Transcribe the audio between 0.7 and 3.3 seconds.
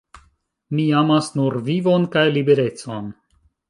Mi amas nur vivon kaj liberecon"".